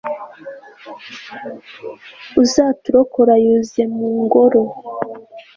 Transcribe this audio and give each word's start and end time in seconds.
uzaturokora 2.41 3.33
yuze 3.45 3.81
mungoro 3.95 4.63